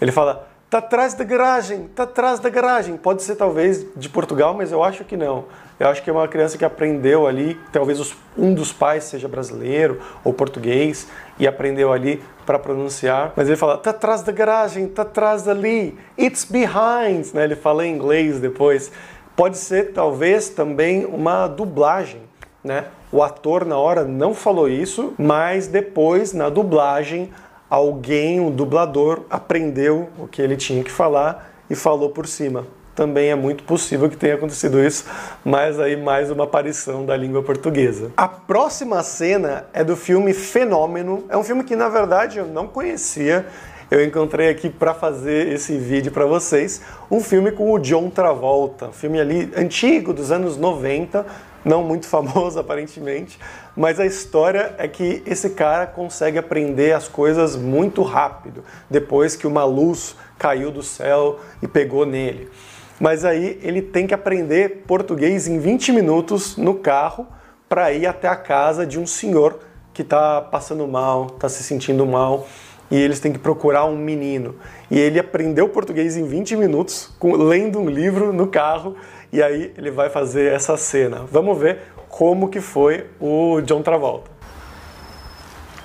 Ele 0.00 0.12
fala, 0.12 0.46
tá 0.68 0.78
atrás 0.78 1.14
da 1.14 1.24
garagem, 1.24 1.88
tá 1.88 2.02
atrás 2.02 2.38
da 2.38 2.50
garagem. 2.50 2.96
Pode 2.96 3.22
ser 3.22 3.34
talvez 3.34 3.86
de 3.96 4.08
Portugal, 4.08 4.54
mas 4.54 4.70
eu 4.70 4.84
acho 4.84 5.02
que 5.02 5.16
não. 5.16 5.46
Eu 5.78 5.88
acho 5.88 6.02
que 6.02 6.08
é 6.08 6.12
uma 6.12 6.26
criança 6.26 6.56
que 6.56 6.64
aprendeu 6.64 7.26
ali, 7.26 7.60
talvez 7.70 8.00
os- 8.00 8.16
um 8.36 8.54
dos 8.54 8.72
pais 8.72 9.04
seja 9.04 9.28
brasileiro 9.28 10.00
ou 10.24 10.32
português 10.32 11.06
e 11.38 11.46
aprendeu 11.46 11.92
ali 11.92 12.22
para 12.46 12.58
pronunciar. 12.58 13.32
Mas 13.36 13.46
ele 13.48 13.56
fala, 13.58 13.76
tá 13.76 13.90
atrás 13.90 14.22
da 14.22 14.32
garagem, 14.32 14.88
tá 14.88 15.02
atrás 15.02 15.42
dali, 15.42 15.98
it's 16.18 16.44
behind, 16.44 17.26
né? 17.34 17.44
Ele 17.44 17.56
fala 17.56 17.86
em 17.86 17.94
inglês 17.94 18.40
depois. 18.40 18.90
Pode 19.36 19.58
ser 19.58 19.92
talvez 19.92 20.48
também 20.48 21.04
uma 21.04 21.46
dublagem, 21.46 22.22
né? 22.64 22.86
O 23.12 23.22
ator 23.22 23.66
na 23.66 23.76
hora 23.76 24.02
não 24.02 24.32
falou 24.32 24.68
isso, 24.68 25.12
mas 25.18 25.66
depois 25.66 26.32
na 26.32 26.48
dublagem 26.48 27.30
alguém, 27.68 28.40
um 28.40 28.50
dublador, 28.50 29.22
aprendeu 29.28 30.08
o 30.18 30.26
que 30.26 30.40
ele 30.40 30.56
tinha 30.56 30.82
que 30.82 30.90
falar 30.90 31.50
e 31.68 31.74
falou 31.74 32.08
por 32.10 32.26
cima. 32.26 32.66
Também 32.96 33.28
é 33.28 33.34
muito 33.34 33.62
possível 33.62 34.08
que 34.08 34.16
tenha 34.16 34.36
acontecido 34.36 34.82
isso, 34.82 35.04
mas 35.44 35.78
aí 35.78 35.98
mais 35.98 36.30
uma 36.30 36.44
aparição 36.44 37.04
da 37.04 37.14
língua 37.14 37.42
portuguesa. 37.42 38.10
A 38.16 38.26
próxima 38.26 39.02
cena 39.02 39.66
é 39.74 39.84
do 39.84 39.94
filme 39.94 40.32
Fenômeno. 40.32 41.22
É 41.28 41.36
um 41.36 41.44
filme 41.44 41.62
que 41.62 41.76
na 41.76 41.90
verdade 41.90 42.38
eu 42.38 42.46
não 42.46 42.66
conhecia. 42.66 43.44
Eu 43.90 44.02
encontrei 44.02 44.48
aqui 44.48 44.70
para 44.70 44.94
fazer 44.94 45.52
esse 45.52 45.76
vídeo 45.76 46.10
para 46.10 46.24
vocês, 46.24 46.80
um 47.10 47.20
filme 47.20 47.52
com 47.52 47.70
o 47.70 47.78
John 47.78 48.08
Travolta, 48.08 48.86
um 48.88 48.92
filme 48.92 49.20
ali 49.20 49.52
antigo 49.54 50.14
dos 50.14 50.32
anos 50.32 50.56
90, 50.56 51.24
não 51.66 51.84
muito 51.84 52.06
famoso 52.08 52.58
aparentemente, 52.58 53.38
mas 53.76 54.00
a 54.00 54.06
história 54.06 54.74
é 54.78 54.88
que 54.88 55.22
esse 55.26 55.50
cara 55.50 55.86
consegue 55.86 56.38
aprender 56.38 56.94
as 56.94 57.06
coisas 57.06 57.56
muito 57.56 58.02
rápido, 58.02 58.64
depois 58.88 59.36
que 59.36 59.46
uma 59.46 59.64
luz 59.64 60.16
caiu 60.38 60.70
do 60.70 60.82
céu 60.82 61.38
e 61.62 61.68
pegou 61.68 62.06
nele. 62.06 62.50
Mas 62.98 63.24
aí 63.24 63.58
ele 63.62 63.82
tem 63.82 64.06
que 64.06 64.14
aprender 64.14 64.84
português 64.86 65.46
em 65.46 65.58
20 65.58 65.92
minutos 65.92 66.56
no 66.56 66.74
carro 66.74 67.26
para 67.68 67.92
ir 67.92 68.06
até 68.06 68.28
a 68.28 68.36
casa 68.36 68.86
de 68.86 68.98
um 68.98 69.06
senhor 69.06 69.60
que 69.92 70.02
está 70.02 70.40
passando 70.40 70.86
mal, 70.86 71.26
está 71.34 71.48
se 71.48 71.62
sentindo 71.62 72.06
mal 72.06 72.46
e 72.90 72.96
eles 72.96 73.18
têm 73.20 73.32
que 73.32 73.38
procurar 73.38 73.84
um 73.84 73.96
menino. 73.96 74.56
E 74.90 74.98
ele 74.98 75.18
aprendeu 75.18 75.68
português 75.68 76.16
em 76.16 76.26
20 76.26 76.56
minutos, 76.56 77.14
com- 77.18 77.34
lendo 77.34 77.78
um 77.80 77.88
livro 77.88 78.32
no 78.32 78.46
carro, 78.46 78.94
e 79.32 79.42
aí 79.42 79.72
ele 79.76 79.90
vai 79.90 80.08
fazer 80.08 80.52
essa 80.52 80.76
cena. 80.76 81.24
Vamos 81.30 81.58
ver 81.58 81.80
como 82.08 82.48
que 82.48 82.60
foi 82.60 83.06
o 83.20 83.60
John 83.62 83.82
Travolta. 83.82 84.30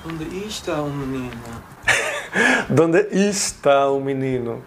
Onde 0.05 0.45
está 0.45 0.81
o 0.81 0.89
menino? 0.89 1.31
Donde 2.69 3.07
está 3.11 3.89
o 3.89 3.99
menino? 3.99 4.61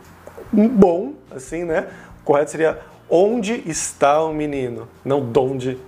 Bom, 0.52 1.14
assim, 1.34 1.64
né? 1.64 1.88
O 2.24 2.26
correto 2.26 2.50
seria 2.52 2.80
onde 3.06 3.62
está 3.68 4.24
o 4.24 4.32
menino, 4.32 4.88
não 5.04 5.20
donde. 5.20 5.78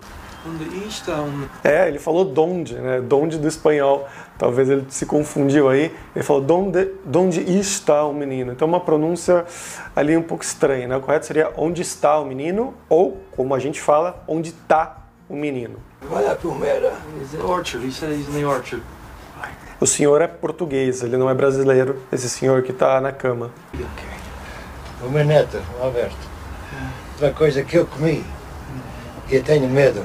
Onde 0.47 0.87
está 0.87 1.15
o 1.15 1.31
menino? 1.31 1.51
É, 1.65 1.89
ele 1.89 1.99
falou 1.99 2.27
donde, 2.27 2.75
né? 2.75 3.01
Donde 3.01 3.39
do 3.39 3.49
espanhol. 3.49 4.07
Talvez 4.37 4.69
ele 4.69 4.85
se 4.91 5.07
confundiu 5.07 5.71
aí. 5.71 5.91
Ele 6.15 6.23
falou 6.23 6.43
donde, 6.43 6.91
donde 7.07 7.41
está 7.59 8.05
o 8.05 8.13
menino. 8.13 8.53
Então 8.53 8.69
uma 8.69 8.81
pronúncia 8.81 9.47
ali 9.97 10.15
um 10.15 10.23
pouco 10.23 10.45
estranha, 10.45 10.87
né? 10.87 10.97
O 10.99 11.01
correto 11.01 11.25
seria 11.25 11.51
onde 11.57 11.81
está 11.81 12.19
o 12.21 12.27
menino 12.27 12.75
ou, 12.87 13.17
como 13.35 13.55
a 13.55 13.59
gente 13.59 13.81
fala, 13.81 14.23
onde 14.29 14.51
está 14.51 14.99
o 15.27 15.35
menino. 15.35 15.79
Vai. 16.03 16.23
He's 16.27 17.33
in 17.33 17.39
the 17.39 17.45
orchard. 17.45 17.83
He 17.83 17.91
said 17.91 18.13
he's 18.13 18.29
in 18.29 18.41
the 18.41 18.47
orchard. 18.47 18.83
O 19.81 19.87
senhor 19.87 20.21
é 20.21 20.27
português, 20.27 21.03
ele 21.03 21.17
não 21.17 21.29
é 21.31 21.35
brasileiro, 21.35 21.97
esse 22.11 22.29
senhor 22.29 22.63
que 22.63 22.73
está 22.73 23.01
na 23.01 23.13
cama. 23.13 23.51
Uma 25.03 25.23
neta, 25.23 25.63
Alberto. 25.81 26.17
Outra 27.15 27.33
coisa 27.33 27.63
que 27.63 27.77
eu 27.77 27.87
comi, 27.87 28.25
que 29.29 29.37
eu 29.37 29.43
tenho 29.43 29.69
medo. 29.69 30.05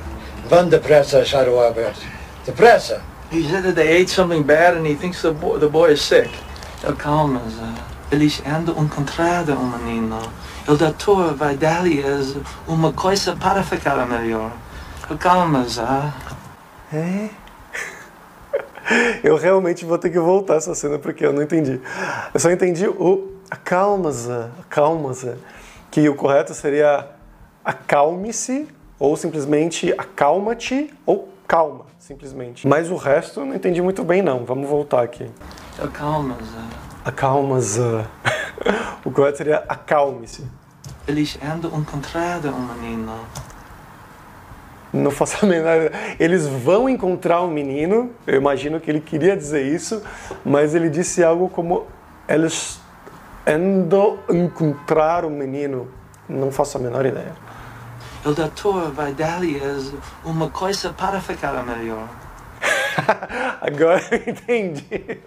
Vão 0.49 0.67
depressa 0.67 1.19
achar 1.19 1.47
o 1.47 1.59
Alberto. 1.59 2.01
Depressa! 2.45 3.01
He 3.31 3.43
said 3.43 3.63
that 3.63 3.75
they 3.75 4.01
ate 4.01 4.09
something 4.09 4.43
bad 4.43 4.75
and 4.77 4.85
he 4.85 4.95
thinks 4.95 5.21
the 5.21 5.31
boy, 5.31 5.57
the 5.57 5.69
boy 5.69 5.93
is 5.93 6.01
sick. 6.01 6.29
Ele 6.83 6.95
calma, 6.95 7.41
eles 8.11 8.41
andam 8.45 8.83
encontrado 8.83 9.53
o 9.53 9.77
menino. 9.77 10.19
O 10.67 10.75
doutor 10.75 11.33
vai 11.35 11.55
dar-lhes 11.55 12.35
uma 12.67 12.91
coisa 12.91 13.35
para 13.35 13.63
ficar 13.63 14.05
melhor. 14.05 14.51
Calma, 15.19 15.65
Zé. 15.67 15.81
É? 16.93 17.29
Eu 19.23 19.37
realmente 19.37 19.85
vou 19.85 19.97
ter 19.97 20.09
que 20.09 20.19
voltar 20.19 20.55
essa 20.55 20.75
cena 20.75 20.99
porque 20.99 21.25
eu 21.25 21.31
não 21.31 21.41
entendi. 21.41 21.79
Eu 22.33 22.39
só 22.39 22.51
entendi 22.51 22.87
o 22.87 23.30
acalma-se, 23.51 24.31
acalma-se, 24.61 25.35
que 25.91 26.07
o 26.07 26.15
correto 26.15 26.53
seria 26.53 27.09
acalme-se 27.65 28.65
ou 28.97 29.17
simplesmente 29.17 29.93
acalma-te 29.97 30.93
ou 31.05 31.27
calma, 31.45 31.85
simplesmente. 31.99 32.65
Mas 32.65 32.89
o 32.89 32.95
resto 32.95 33.41
eu 33.41 33.45
não 33.45 33.53
entendi 33.53 33.81
muito 33.81 34.05
bem 34.05 34.21
não. 34.21 34.45
Vamos 34.45 34.69
voltar 34.69 35.03
aqui. 35.03 35.29
Calma, 35.93 36.35
Zé. 36.35 36.61
Acalma-se. 37.03 37.81
O 39.03 39.09
correto 39.09 39.39
seria 39.39 39.63
acalme-se. 39.67 40.45
eles 41.07 41.35
andam 41.43 41.79
encontrando 41.79 42.49
um 42.49 42.73
menino. 42.75 43.11
Não 44.93 45.09
faço 45.09 45.43
a 45.43 45.47
menor. 45.49 45.89
Eles 46.19 46.45
vão 46.45 46.87
encontrar 46.87 47.41
um 47.41 47.49
menino, 47.49 48.11
eu 48.27 48.35
imagino 48.35 48.79
que 48.79 48.91
ele 48.91 49.01
queria 49.01 49.35
dizer 49.35 49.65
isso, 49.65 50.03
mas 50.45 50.75
ele 50.75 50.89
disse 50.91 51.23
algo 51.23 51.49
como 51.49 51.87
eles 52.29 52.79
andam 53.45 54.19
encontrar 54.29 55.25
um 55.25 55.29
menino. 55.29 55.87
Não 56.27 56.51
faço 56.51 56.77
a 56.77 56.81
menor 56.81 57.05
ideia. 57.05 57.35
O 58.23 58.31
doutor 58.31 58.91
vai 58.91 59.13
dar-lhes 59.13 59.93
uma 60.23 60.49
coisa 60.49 60.93
para 60.93 61.19
ficar 61.19 61.63
melhor. 61.63 62.07
Agora 63.59 64.01
eu 64.11 64.31
entendi. 64.31 65.19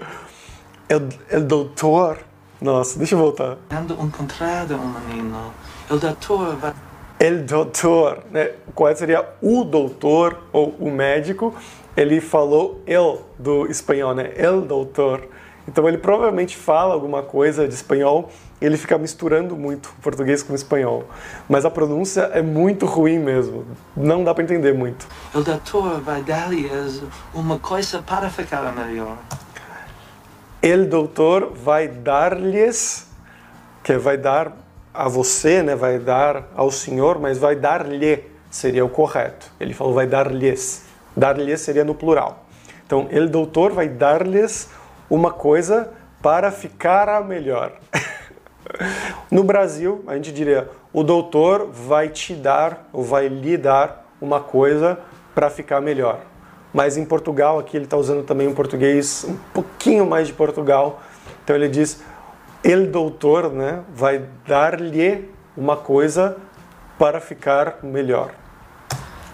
El, 0.88 1.08
el 1.30 1.44
doutor. 1.44 2.18
Nossa, 2.60 2.98
deixa 2.98 3.14
eu 3.14 3.18
voltar. 3.18 3.58
Andam 3.70 4.06
encontrando 4.06 4.76
um 4.76 4.88
menino. 4.88 5.52
O 5.90 5.96
doutor 5.96 6.56
vai 6.56 6.72
El 7.18 7.44
doutor, 7.44 8.24
né? 8.30 8.50
O 8.66 8.72
correto 8.72 8.98
seria 8.98 9.24
o 9.40 9.64
doutor 9.64 10.42
ou 10.52 10.74
o 10.78 10.90
médico. 10.90 11.54
Ele 11.96 12.20
falou 12.20 12.82
el 12.86 13.22
do 13.38 13.66
espanhol, 13.66 14.14
né? 14.14 14.32
El 14.36 14.62
doutor. 14.62 15.28
Então 15.66 15.88
ele 15.88 15.98
provavelmente 15.98 16.56
fala 16.56 16.94
alguma 16.94 17.22
coisa 17.22 17.66
de 17.66 17.74
espanhol 17.74 18.30
e 18.60 18.66
ele 18.66 18.76
fica 18.76 18.98
misturando 18.98 19.56
muito 19.56 19.94
português 20.02 20.42
com 20.42 20.54
espanhol. 20.54 21.04
Mas 21.48 21.64
a 21.64 21.70
pronúncia 21.70 22.22
é 22.32 22.42
muito 22.42 22.86
ruim 22.86 23.18
mesmo. 23.18 23.64
Não 23.96 24.22
dá 24.22 24.34
para 24.34 24.44
entender 24.44 24.74
muito. 24.74 25.06
O 25.34 25.40
doutor 25.40 26.00
vai 26.00 26.22
dar-lhes 26.22 27.02
uma 27.34 27.58
coisa 27.58 28.02
para 28.02 28.28
ficar 28.28 28.72
melhor. 28.74 29.16
El 30.62 30.86
doutor 30.86 31.52
vai 31.54 31.88
dar-lhes, 31.88 33.06
que 33.82 33.98
vai 33.98 34.16
dar 34.16 34.56
a 34.94 35.08
você, 35.08 35.62
né, 35.62 35.74
vai 35.74 35.98
dar 35.98 36.44
ao 36.54 36.70
senhor, 36.70 37.18
mas 37.18 37.36
vai 37.36 37.54
dar-lhe 37.54 38.24
seria 38.50 38.84
o 38.84 38.88
correto. 38.88 39.50
Ele 39.58 39.74
falou 39.74 39.92
vai 39.92 40.06
dar-lhes. 40.06 40.84
Dar-lhes 41.16 41.60
seria 41.60 41.84
no 41.84 41.94
plural. 41.94 42.46
Então, 42.86 43.08
ele 43.10 43.26
doutor 43.26 43.72
vai 43.72 43.88
dar-lhes 43.88 44.70
uma 45.08 45.30
coisa 45.30 45.92
para 46.22 46.50
ficar 46.50 47.08
a 47.08 47.20
melhor. 47.20 47.72
no 49.30 49.44
Brasil, 49.44 50.02
a 50.06 50.14
gente 50.14 50.32
diria 50.32 50.70
o 50.92 51.02
doutor 51.02 51.70
vai 51.72 52.08
te 52.08 52.34
dar 52.34 52.88
ou 52.92 53.02
vai 53.02 53.28
lhe 53.28 53.56
dar 53.56 54.06
uma 54.20 54.40
coisa 54.40 54.98
para 55.34 55.50
ficar 55.50 55.80
melhor. 55.80 56.20
Mas 56.72 56.96
em 56.96 57.04
Portugal, 57.04 57.58
aqui 57.58 57.76
ele 57.76 57.84
está 57.84 57.96
usando 57.96 58.24
também 58.24 58.48
um 58.48 58.54
português 58.54 59.24
um 59.28 59.36
pouquinho 59.52 60.06
mais 60.06 60.28
de 60.28 60.32
Portugal. 60.32 61.00
Então 61.42 61.54
ele 61.54 61.68
diz 61.68 62.02
el 62.62 62.86
doutor 62.86 63.52
né, 63.52 63.82
vai 63.92 64.24
dar-lhe 64.46 65.30
uma 65.56 65.76
coisa 65.76 66.36
para 66.98 67.20
ficar 67.20 67.78
melhor. 67.82 68.30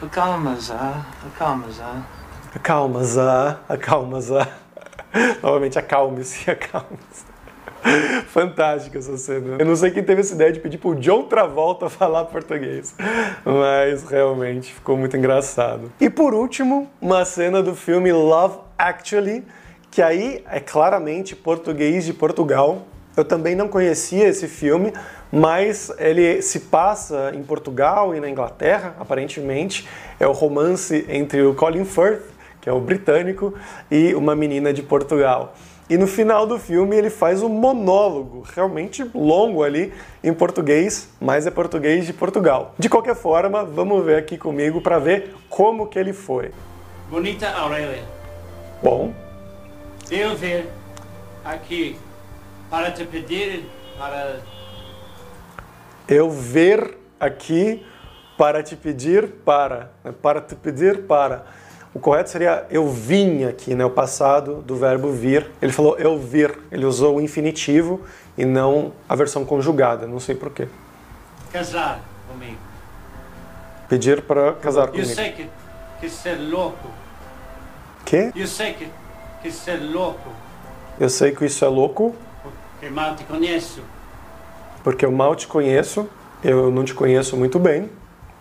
Acalma-se, 0.02 0.72
acalma-se. 0.72 1.82
Acalma-se, 2.54 3.20
acalma-se. 3.68 4.48
Novamente, 5.42 5.78
acalme-se, 5.78 6.48
acalme-se. 6.50 7.30
Fantástica 8.26 8.98
essa 8.98 9.16
cena. 9.16 9.56
Eu 9.58 9.64
não 9.64 9.74
sei 9.74 9.90
quem 9.90 10.02
teve 10.02 10.20
essa 10.20 10.34
ideia 10.34 10.52
de 10.52 10.60
pedir 10.60 10.76
pro 10.76 10.94
John 10.96 11.24
Travolta 11.24 11.88
falar 11.90 12.26
português, 12.26 12.94
mas 13.44 14.04
realmente 14.04 14.74
ficou 14.74 14.96
muito 14.96 15.16
engraçado. 15.16 15.90
E 15.98 16.10
por 16.10 16.34
último, 16.34 16.90
uma 17.00 17.24
cena 17.24 17.62
do 17.62 17.74
filme 17.74 18.12
Love 18.12 18.58
Actually, 18.78 19.44
que 19.90 20.02
aí 20.02 20.44
é 20.50 20.60
claramente 20.60 21.34
português 21.34 22.04
de 22.04 22.12
Portugal, 22.12 22.86
eu 23.16 23.24
também 23.24 23.54
não 23.56 23.66
conhecia 23.66 24.28
esse 24.28 24.46
filme, 24.46 24.92
mas 25.32 25.92
ele 25.98 26.40
se 26.42 26.60
passa 26.60 27.32
em 27.34 27.42
Portugal 27.42 28.14
e 28.14 28.20
na 28.20 28.28
Inglaterra, 28.28 28.94
aparentemente. 28.98 29.86
É 30.18 30.26
o 30.26 30.32
romance 30.32 31.04
entre 31.08 31.42
o 31.42 31.54
Colin 31.54 31.84
Firth, 31.84 32.22
que 32.60 32.68
é 32.68 32.72
o 32.72 32.80
britânico, 32.80 33.54
e 33.90 34.14
uma 34.14 34.34
menina 34.34 34.72
de 34.72 34.82
Portugal. 34.82 35.54
E 35.88 35.96
no 35.96 36.06
final 36.06 36.46
do 36.46 36.58
filme 36.58 36.96
ele 36.96 37.10
faz 37.10 37.42
um 37.42 37.48
monólogo 37.48 38.44
realmente 38.54 39.02
longo 39.12 39.64
ali 39.64 39.92
em 40.22 40.32
português, 40.32 41.08
mas 41.20 41.46
é 41.46 41.50
português 41.50 42.06
de 42.06 42.12
Portugal. 42.12 42.74
De 42.78 42.88
qualquer 42.88 43.16
forma, 43.16 43.64
vamos 43.64 44.04
ver 44.04 44.18
aqui 44.18 44.38
comigo 44.38 44.80
para 44.80 44.98
ver 45.00 45.34
como 45.48 45.88
que 45.88 45.98
ele 45.98 46.12
foi. 46.12 46.52
Bonita 47.08 47.48
Aurélia. 47.48 48.04
Bom. 48.80 49.12
Eu 50.08 50.36
ver 50.36 50.68
aqui 51.44 51.96
para 52.70 52.92
te 52.92 53.04
pedir 53.04 53.64
para 53.98 54.40
eu 56.10 56.28
ver 56.28 56.98
aqui 57.20 57.86
para 58.36 58.62
te 58.62 58.74
pedir 58.74 59.28
para, 59.44 59.90
né? 60.02 60.12
para 60.20 60.40
te 60.40 60.56
pedir 60.56 61.02
para. 61.02 61.44
O 61.92 61.98
correto 61.98 62.30
seria 62.30 62.66
eu 62.70 62.88
vim 62.88 63.44
aqui, 63.44 63.74
né? 63.74 63.84
O 63.84 63.90
passado 63.90 64.62
do 64.62 64.76
verbo 64.76 65.10
vir. 65.10 65.50
Ele 65.60 65.72
falou 65.72 65.98
eu 65.98 66.18
vir. 66.18 66.56
Ele 66.70 66.84
usou 66.84 67.16
o 67.16 67.20
infinitivo 67.20 68.00
e 68.38 68.44
não 68.44 68.92
a 69.08 69.16
versão 69.16 69.44
conjugada. 69.44 70.06
Não 70.06 70.20
sei 70.20 70.36
porquê. 70.36 70.68
Casar 71.52 72.00
comigo. 72.28 72.58
Pedir 73.88 74.22
para 74.22 74.52
casar 74.54 74.86
comigo. 74.86 75.08
Eu 75.08 75.14
sei 75.14 75.32
que, 75.32 75.48
que 76.00 76.08
ser 76.08 76.36
louco. 76.36 76.88
Que? 78.04 78.30
Eu 78.36 78.46
sei 78.46 78.72
que, 78.74 78.88
que 79.42 79.50
ser 79.50 79.76
louco. 79.76 80.30
Eu 80.98 81.08
sei 81.08 81.32
que 81.32 81.44
isso 81.44 81.64
é 81.64 81.68
louco. 81.68 82.14
Porque 82.42 82.88
mal 82.88 83.16
te 83.16 83.24
conheço. 83.24 83.82
Porque 84.84 85.04
eu 85.04 85.10
mal 85.10 85.34
te 85.34 85.48
conheço. 85.48 86.08
Eu 86.42 86.70
não 86.70 86.84
te 86.84 86.94
conheço 86.94 87.36
muito 87.36 87.58
bem. 87.58 87.90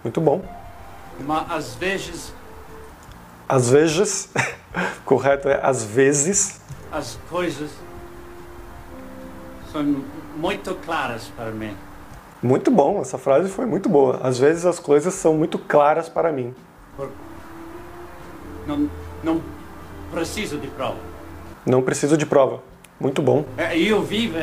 Muito 0.03 0.21
bom. 0.21 0.43
Mas 1.25 1.51
às 1.51 1.75
vezes 1.75 2.31
às 3.49 3.71
vezes, 3.71 4.29
correto 5.03 5.49
é 5.49 5.59
às 5.63 5.83
vezes. 5.83 6.61
As 6.91 7.17
coisas 7.29 7.71
são 9.71 9.83
muito 10.37 10.75
claras 10.85 11.31
para 11.35 11.49
mim. 11.49 11.75
Muito 12.41 12.69
bom, 12.69 13.01
essa 13.01 13.17
frase 13.17 13.49
foi 13.49 13.65
muito 13.65 13.89
boa. 13.89 14.19
Às 14.23 14.37
vezes 14.37 14.65
as 14.65 14.79
coisas 14.79 15.15
são 15.15 15.33
muito 15.33 15.57
claras 15.57 16.07
para 16.07 16.31
mim. 16.31 16.53
Não, 18.67 18.89
não 19.23 19.41
preciso 20.11 20.57
de 20.57 20.67
prova. 20.67 20.99
Não 21.65 21.81
preciso 21.81 22.15
de 22.15 22.25
prova. 22.25 22.61
Muito 22.99 23.21
bom. 23.21 23.45
Eu 23.73 24.03
vivo 24.03 24.37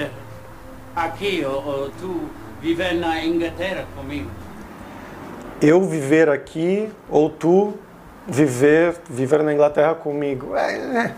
aqui, 0.94 1.44
ou 1.44 1.90
tu 2.00 2.28
viver 2.60 2.94
na 2.94 3.24
Inglaterra 3.24 3.86
comigo. 3.96 4.30
Eu 5.60 5.82
viver 5.84 6.28
aqui 6.28 6.90
ou 7.08 7.30
tu 7.30 7.74
viver, 8.26 8.96
viver 9.08 9.42
na 9.42 9.52
Inglaterra 9.52 9.94
comigo. 9.94 10.56
É, 10.56 10.76
é. 10.76 11.14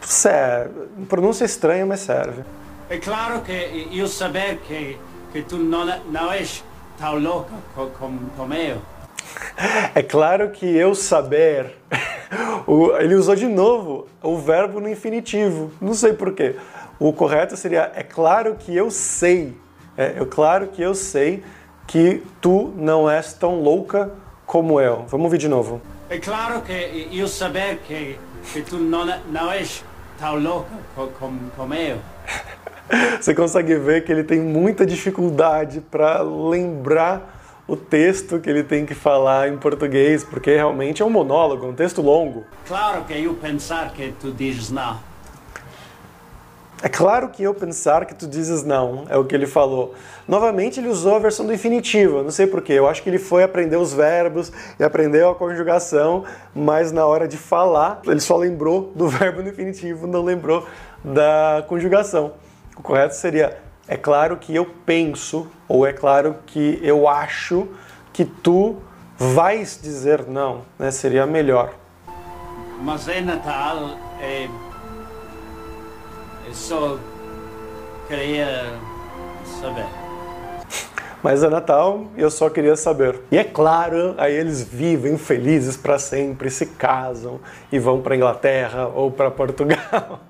Serve. 0.00 0.88
Pronúncia 1.08 1.44
estranha, 1.44 1.84
mas 1.84 2.00
serve. 2.00 2.42
É 2.88 2.98
claro 2.98 3.40
que 3.42 3.88
eu 3.92 4.08
saber 4.08 4.58
que, 4.66 4.98
que 5.32 5.42
tu 5.42 5.56
não, 5.56 5.86
não 6.06 6.32
és 6.32 6.64
tão 6.98 7.18
louca 7.18 7.52
como, 7.98 8.18
como 8.36 8.54
eu. 8.54 8.78
É 9.94 10.02
claro 10.02 10.50
que 10.50 10.66
eu 10.66 10.94
saber. 10.94 11.76
Ele 12.98 13.14
usou 13.14 13.34
de 13.34 13.46
novo 13.46 14.06
o 14.22 14.38
verbo 14.38 14.80
no 14.80 14.88
infinitivo. 14.88 15.70
Não 15.80 15.94
sei 15.94 16.12
porquê. 16.14 16.56
O 16.98 17.12
correto 17.12 17.56
seria: 17.56 17.92
é 17.94 18.02
claro 18.02 18.56
que 18.56 18.74
eu 18.74 18.90
sei. 18.90 19.56
É, 19.96 20.20
é 20.20 20.24
claro 20.24 20.68
que 20.68 20.80
eu 20.80 20.94
sei 20.94 21.42
que 21.86 22.22
tu 22.40 22.72
não 22.76 23.10
és 23.10 23.32
tão 23.32 23.60
louca 23.60 24.10
como 24.50 24.80
eu. 24.80 25.04
Vamos 25.06 25.26
ouvir 25.26 25.38
de 25.38 25.46
novo. 25.46 25.80
É 26.08 26.18
claro 26.18 26.60
que 26.62 27.08
eu 27.12 27.28
saber 27.28 27.78
que, 27.86 28.18
que 28.52 28.62
tu 28.62 28.78
não, 28.78 29.06
não 29.30 29.48
és 29.48 29.84
tão 30.18 30.40
louca 30.40 30.72
como, 31.20 31.38
como 31.56 31.72
eu. 31.72 31.98
Você 33.20 33.32
consegue 33.32 33.76
ver 33.76 34.04
que 34.04 34.10
ele 34.10 34.24
tem 34.24 34.40
muita 34.40 34.84
dificuldade 34.84 35.80
para 35.80 36.20
lembrar 36.22 37.62
o 37.68 37.76
texto 37.76 38.40
que 38.40 38.50
ele 38.50 38.64
tem 38.64 38.84
que 38.84 38.92
falar 38.92 39.48
em 39.48 39.56
português, 39.56 40.24
porque 40.24 40.56
realmente 40.56 41.00
é 41.00 41.04
um 41.04 41.10
monólogo, 41.10 41.68
um 41.68 41.74
texto 41.74 42.02
longo. 42.02 42.44
Claro 42.66 43.04
que 43.04 43.12
eu 43.12 43.34
pensar 43.34 43.92
que 43.92 44.12
tu 44.20 44.32
dizes 44.32 44.68
não. 44.68 44.98
É 46.82 46.88
claro 46.88 47.28
que 47.28 47.42
eu 47.42 47.54
pensar 47.54 48.06
que 48.06 48.14
tu 48.14 48.26
dizes 48.26 48.64
não, 48.64 49.04
é 49.10 49.16
o 49.16 49.24
que 49.24 49.34
ele 49.34 49.46
falou. 49.46 49.94
Novamente 50.26 50.80
ele 50.80 50.88
usou 50.88 51.14
a 51.14 51.18
versão 51.18 51.44
do 51.44 51.52
infinitivo, 51.52 52.22
não 52.22 52.30
sei 52.30 52.46
porquê, 52.46 52.72
eu 52.72 52.88
acho 52.88 53.02
que 53.02 53.10
ele 53.10 53.18
foi 53.18 53.42
aprender 53.42 53.76
os 53.76 53.92
verbos 53.92 54.50
e 54.78 54.82
aprendeu 54.82 55.28
a 55.28 55.34
conjugação, 55.34 56.24
mas 56.54 56.90
na 56.90 57.04
hora 57.04 57.28
de 57.28 57.36
falar, 57.36 58.00
ele 58.06 58.20
só 58.20 58.34
lembrou 58.34 58.92
do 58.94 59.08
verbo 59.12 59.42
no 59.42 59.50
infinitivo, 59.50 60.06
não 60.06 60.22
lembrou 60.22 60.66
da 61.04 61.62
conjugação. 61.68 62.32
O 62.74 62.82
correto 62.82 63.14
seria, 63.14 63.58
é 63.86 63.98
claro 63.98 64.38
que 64.38 64.56
eu 64.56 64.64
penso, 64.86 65.48
ou 65.68 65.86
é 65.86 65.92
claro 65.92 66.36
que 66.46 66.80
eu 66.82 67.06
acho 67.06 67.68
que 68.10 68.24
tu 68.24 68.76
vais 69.18 69.78
dizer 69.82 70.26
não, 70.26 70.62
né? 70.78 70.90
seria 70.90 71.26
melhor. 71.26 71.74
Mas 72.82 73.06
é 73.06 73.20
Natal, 73.20 73.98
é 74.18 74.48
eu 76.50 76.54
só 76.54 76.98
queria 78.08 78.74
saber. 79.60 79.86
mas 81.22 81.44
é 81.44 81.48
Natal 81.48 82.06
e 82.16 82.20
eu 82.20 82.30
só 82.30 82.50
queria 82.50 82.74
saber. 82.74 83.20
E 83.30 83.38
é 83.38 83.44
claro, 83.44 84.16
aí 84.18 84.34
eles 84.34 84.60
vivem 84.60 85.16
felizes 85.16 85.76
para 85.76 85.96
sempre, 85.96 86.50
se 86.50 86.66
casam 86.66 87.38
e 87.70 87.78
vão 87.78 88.02
para 88.02 88.16
Inglaterra 88.16 88.88
ou 88.88 89.12
para 89.12 89.30
Portugal. 89.30 90.20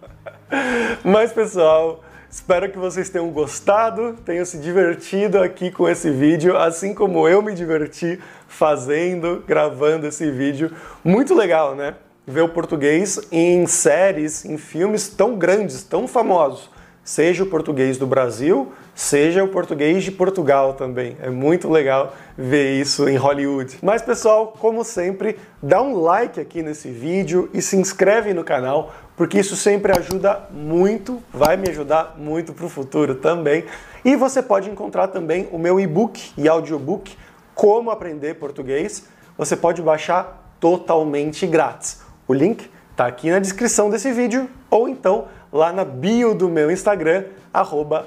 mas 1.02 1.32
pessoal, 1.32 2.00
Espero 2.30 2.70
que 2.70 2.78
vocês 2.78 3.08
tenham 3.08 3.28
gostado, 3.30 4.16
tenham 4.24 4.44
se 4.44 4.56
divertido 4.58 5.42
aqui 5.42 5.68
com 5.68 5.88
esse 5.88 6.10
vídeo, 6.10 6.56
assim 6.56 6.94
como 6.94 7.26
eu 7.26 7.42
me 7.42 7.52
diverti 7.54 8.20
fazendo, 8.46 9.42
gravando 9.48 10.06
esse 10.06 10.30
vídeo. 10.30 10.70
Muito 11.02 11.34
legal, 11.34 11.74
né? 11.74 11.96
Ver 12.30 12.42
o 12.42 12.48
português 12.48 13.20
em 13.32 13.66
séries, 13.66 14.44
em 14.44 14.56
filmes 14.56 15.08
tão 15.08 15.36
grandes, 15.36 15.82
tão 15.82 16.06
famosos. 16.06 16.70
Seja 17.02 17.42
o 17.42 17.46
português 17.46 17.98
do 17.98 18.06
Brasil, 18.06 18.72
seja 18.94 19.42
o 19.42 19.48
português 19.48 20.04
de 20.04 20.12
Portugal 20.12 20.74
também. 20.74 21.16
É 21.20 21.28
muito 21.28 21.68
legal 21.68 22.14
ver 22.38 22.80
isso 22.80 23.08
em 23.08 23.16
Hollywood. 23.16 23.78
Mas 23.82 24.00
pessoal, 24.00 24.54
como 24.60 24.84
sempre, 24.84 25.36
dá 25.60 25.82
um 25.82 26.00
like 26.00 26.38
aqui 26.38 26.62
nesse 26.62 26.88
vídeo 26.88 27.50
e 27.52 27.60
se 27.60 27.76
inscreve 27.76 28.32
no 28.32 28.44
canal 28.44 28.94
porque 29.16 29.38
isso 29.38 29.54
sempre 29.54 29.92
ajuda 29.92 30.48
muito, 30.50 31.22
vai 31.30 31.54
me 31.54 31.68
ajudar 31.68 32.14
muito 32.16 32.54
para 32.54 32.64
o 32.64 32.70
futuro 32.70 33.16
também. 33.16 33.66
E 34.02 34.16
você 34.16 34.40
pode 34.40 34.70
encontrar 34.70 35.08
também 35.08 35.46
o 35.52 35.58
meu 35.58 35.78
e-book 35.78 36.32
e 36.38 36.48
audiobook 36.48 37.14
Como 37.54 37.90
Aprender 37.90 38.36
Português. 38.36 39.04
Você 39.36 39.56
pode 39.56 39.82
baixar 39.82 40.54
totalmente 40.58 41.46
grátis. 41.46 41.99
O 42.30 42.32
link 42.32 42.70
está 42.92 43.06
aqui 43.06 43.28
na 43.28 43.40
descrição 43.40 43.90
desse 43.90 44.12
vídeo 44.12 44.48
ou 44.70 44.88
então 44.88 45.26
lá 45.52 45.72
na 45.72 45.84
bio 45.84 46.32
do 46.32 46.48
meu 46.48 46.70
Instagram, 46.70 47.24
arroba. 47.52 48.06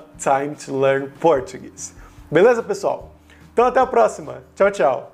Beleza, 2.31 2.63
pessoal? 2.63 3.11
Então 3.51 3.65
até 3.65 3.81
a 3.81 3.85
próxima. 3.85 4.41
Tchau, 4.55 4.71
tchau. 4.71 5.11